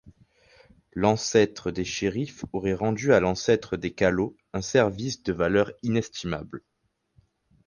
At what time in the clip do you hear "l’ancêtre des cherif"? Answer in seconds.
0.93-2.43